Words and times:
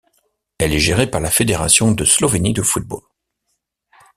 Elle 0.57 0.73
est 0.73 0.79
gérée 0.79 1.05
par 1.05 1.21
la 1.21 1.29
Fédération 1.29 1.91
de 1.91 2.05
Slovénie 2.05 2.53
de 2.53 2.63
football. 2.63 3.03